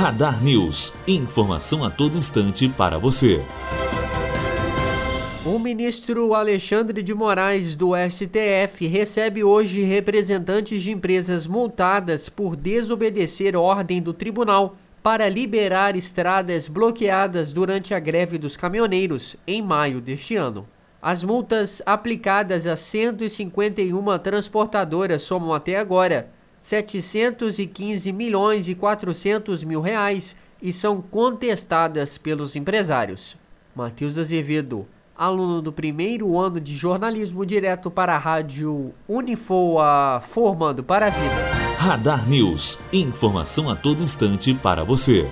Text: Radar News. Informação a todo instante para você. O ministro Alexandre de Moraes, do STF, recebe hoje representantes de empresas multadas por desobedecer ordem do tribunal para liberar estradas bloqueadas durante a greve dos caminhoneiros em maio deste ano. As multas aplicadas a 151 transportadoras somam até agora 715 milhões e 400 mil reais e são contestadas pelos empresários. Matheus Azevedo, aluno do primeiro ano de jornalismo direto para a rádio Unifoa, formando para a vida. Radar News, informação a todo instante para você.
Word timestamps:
Radar 0.00 0.42
News. 0.42 0.94
Informação 1.06 1.84
a 1.84 1.90
todo 1.90 2.16
instante 2.16 2.66
para 2.70 2.96
você. 2.96 3.44
O 5.44 5.58
ministro 5.58 6.32
Alexandre 6.32 7.02
de 7.02 7.12
Moraes, 7.12 7.76
do 7.76 7.90
STF, 7.94 8.86
recebe 8.86 9.44
hoje 9.44 9.82
representantes 9.82 10.82
de 10.82 10.90
empresas 10.90 11.46
multadas 11.46 12.30
por 12.30 12.56
desobedecer 12.56 13.54
ordem 13.54 14.00
do 14.00 14.14
tribunal 14.14 14.72
para 15.02 15.28
liberar 15.28 15.94
estradas 15.94 16.66
bloqueadas 16.66 17.52
durante 17.52 17.92
a 17.92 18.00
greve 18.00 18.38
dos 18.38 18.56
caminhoneiros 18.56 19.36
em 19.46 19.60
maio 19.60 20.00
deste 20.00 20.34
ano. 20.34 20.66
As 21.02 21.22
multas 21.22 21.82
aplicadas 21.84 22.66
a 22.66 22.74
151 22.74 24.18
transportadoras 24.18 25.20
somam 25.20 25.52
até 25.52 25.76
agora 25.76 26.39
715 26.60 28.12
milhões 28.12 28.68
e 28.68 28.74
400 28.74 29.64
mil 29.64 29.80
reais 29.80 30.36
e 30.62 30.72
são 30.72 31.00
contestadas 31.00 32.18
pelos 32.18 32.54
empresários. 32.54 33.36
Matheus 33.74 34.18
Azevedo, 34.18 34.86
aluno 35.16 35.62
do 35.62 35.72
primeiro 35.72 36.38
ano 36.38 36.60
de 36.60 36.74
jornalismo 36.74 37.44
direto 37.46 37.90
para 37.90 38.14
a 38.14 38.18
rádio 38.18 38.92
Unifoa, 39.08 40.20
formando 40.22 40.82
para 40.82 41.06
a 41.06 41.10
vida. 41.10 41.50
Radar 41.78 42.28
News, 42.28 42.78
informação 42.92 43.70
a 43.70 43.76
todo 43.76 44.02
instante 44.02 44.52
para 44.54 44.84
você. 44.84 45.30